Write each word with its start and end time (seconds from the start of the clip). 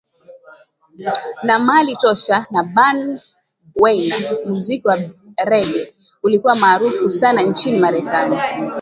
na 1.47 1.55
Marley 1.67 1.95
Tosh 2.03 2.27
na 2.53 2.61
Bunny 2.75 3.07
Wailer 3.81 4.21
Muziki 4.49 4.87
wa 4.87 4.97
Rege 5.45 5.93
ulikuwa 6.23 6.55
maarufu 6.55 7.09
sana 7.09 7.41
nchini 7.41 7.79
Marekani 7.79 8.37